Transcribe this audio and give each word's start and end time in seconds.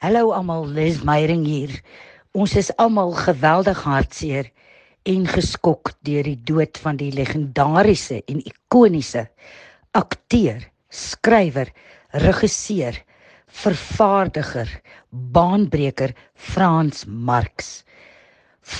Hallo 0.00 0.30
almal, 0.32 0.62
Liz 0.64 1.02
Meyering 1.04 1.42
hier. 1.44 1.74
Ons 2.32 2.54
is 2.56 2.70
almal 2.80 3.10
geweldig 3.18 3.82
hartseer 3.84 4.46
en 5.04 5.26
geskok 5.28 5.90
deur 6.08 6.24
die 6.24 6.38
dood 6.48 6.80
van 6.80 6.96
die 6.96 7.10
legendariese 7.12 8.22
en 8.32 8.40
ikoniese 8.40 9.26
akteur, 10.00 10.64
skrywer, 10.88 11.68
regisseur, 12.16 12.96
vervaardiger, 13.44 14.72
baanbreker 15.36 16.16
Frans 16.32 17.04
Marx. 17.04 17.82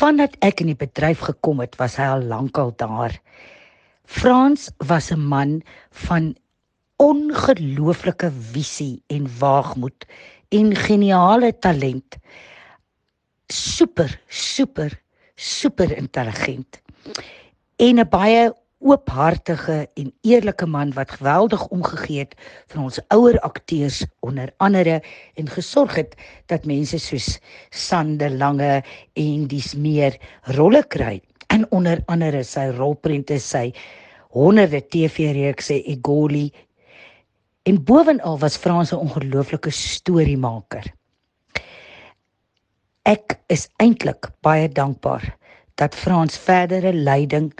Vandat 0.00 0.40
ek 0.40 0.64
in 0.64 0.72
die 0.72 0.80
bedryf 0.86 1.28
gekom 1.28 1.60
het, 1.60 1.76
was 1.76 2.00
hy 2.00 2.08
al 2.14 2.24
lankal 2.32 2.72
daar. 2.80 3.20
Frans 4.08 4.70
was 4.88 5.12
'n 5.12 5.20
man 5.20 5.60
van 6.08 6.32
ongelooflike 7.00 8.28
visie 8.52 9.02
en 9.08 9.28
waagmoed 9.38 10.04
en 10.52 10.74
geniale 10.76 11.52
talent. 11.58 12.18
Super, 13.48 14.20
super, 14.28 14.92
super 15.34 15.96
intelligent. 15.96 16.80
En 17.76 17.98
'n 17.98 18.08
baie 18.08 18.52
oophartige 18.80 19.88
en 19.94 20.12
eerlike 20.20 20.66
man 20.66 20.92
wat 20.92 21.10
geweldig 21.10 21.68
omgegee 21.68 22.18
het 22.18 22.34
vir 22.66 22.82
ons 22.82 23.00
ouer 23.08 23.40
akteurs 23.40 24.04
onder 24.20 24.52
andere 24.56 25.02
en 25.34 25.48
gesorg 25.48 25.94
het 25.94 26.16
dat 26.46 26.64
mense 26.64 26.98
soos 26.98 27.38
Sande 27.70 28.30
Lange 28.30 28.82
en 29.12 29.46
dis 29.46 29.74
meer 29.74 30.16
rolle 30.42 30.84
kry. 30.88 31.20
En 31.48 31.66
onder 31.70 32.02
andere 32.06 32.44
sy 32.44 32.70
rolprente, 32.76 33.38
sy 33.38 33.72
honderde 34.30 34.80
TV-reekse 34.88 35.82
Egoli 35.82 36.52
En 37.62 37.84
bovenal 37.84 38.38
was 38.38 38.56
Frans 38.56 38.92
'n 38.92 38.96
ongelooflike 38.96 39.70
storiemaker. 39.70 40.94
Ek 43.02 43.40
is 43.46 43.68
eintlik 43.76 44.30
baie 44.40 44.68
dankbaar 44.68 45.36
dat 45.74 45.94
Frans 45.94 46.38
verdere 46.38 46.92
leiding 46.92 47.52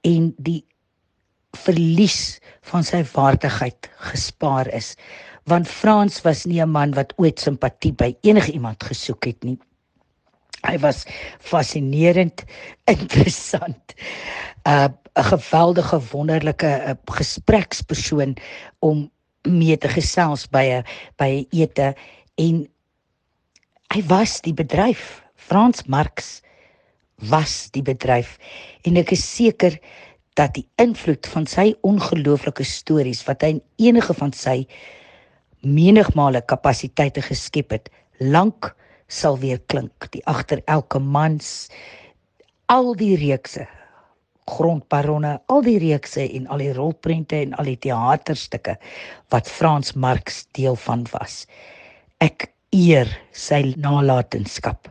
en 0.00 0.34
die 0.38 0.64
verlies 1.52 2.38
van 2.60 2.84
sy 2.84 3.04
waardigheid 3.12 3.90
gespaar 4.12 4.68
is 4.68 4.94
want 5.46 5.68
Frans 5.70 6.20
was 6.22 6.44
nie 6.44 6.60
'n 6.60 6.70
man 6.70 6.94
wat 6.94 7.12
ooit 7.16 7.40
simpatie 7.40 7.92
by 7.92 8.16
enigiemand 8.20 8.82
gesoek 8.82 9.24
het 9.24 9.44
nie. 9.44 9.58
Hy 10.66 10.78
was 10.78 11.04
fascinerend, 11.38 12.44
interessant, 12.96 13.94
'n 13.94 14.70
uh, 14.70 14.88
'n 15.16 15.24
geweldige 15.24 16.00
wonderlike 16.10 16.66
uh, 16.66 16.94
gesprekspersoon 17.04 18.36
om 18.78 19.10
mee 19.46 19.76
te 19.78 19.88
gesels 19.88 20.46
by 20.50 20.64
'n 20.80 20.84
by 21.18 21.30
'n 21.30 21.46
ete 21.52 21.94
en 22.36 22.66
hy 23.94 24.02
was 24.08 24.40
die 24.40 24.54
bedryf. 24.54 25.22
Frans 25.34 25.86
Marx 25.86 26.42
was 27.16 27.70
die 27.72 27.82
bedryf 27.82 28.38
en 28.84 28.96
ek 28.96 29.12
is 29.12 29.24
seker 29.24 29.78
dat 30.36 30.54
die 30.54 30.66
invloed 30.76 31.26
van 31.32 31.46
sy 31.48 31.72
ongelooflike 31.86 32.64
stories 32.64 33.24
wat 33.24 33.42
hy 33.42 33.56
in 33.56 33.62
enige 33.88 34.14
van 34.14 34.32
sy 34.36 34.66
menigmale 35.64 36.42
kapasiteite 36.44 37.24
geskep 37.24 37.72
het 37.72 37.88
lank 38.20 38.74
sal 39.08 39.38
weer 39.40 39.62
klink 39.72 40.10
die 40.12 40.22
agter 40.28 40.60
elke 40.66 41.00
mans 41.00 41.68
al 42.68 42.92
die 42.98 43.14
reekse 43.16 43.64
grondbaronne, 44.46 45.36
al 45.52 45.62
die 45.66 45.78
reekse 45.82 46.24
en 46.38 46.46
al 46.52 46.62
die 46.62 46.72
rolprente 46.76 47.40
en 47.40 47.54
al 47.58 47.70
die 47.72 47.78
teaterstukke 47.88 48.76
wat 49.34 49.50
Frans 49.50 49.94
Marx 49.94 50.44
deel 50.58 50.78
van 50.86 51.06
was. 51.12 51.44
Ek 52.22 52.50
eer 52.74 53.10
sy 53.32 53.74
nalatenskap. 53.80 54.84